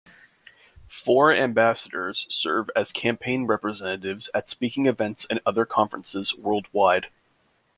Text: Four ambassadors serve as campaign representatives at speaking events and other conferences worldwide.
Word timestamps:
Four 0.87 1.31
ambassadors 1.31 2.25
serve 2.27 2.71
as 2.75 2.91
campaign 2.91 3.45
representatives 3.45 4.31
at 4.33 4.49
speaking 4.49 4.87
events 4.87 5.27
and 5.29 5.39
other 5.45 5.63
conferences 5.63 6.33
worldwide. 6.35 7.09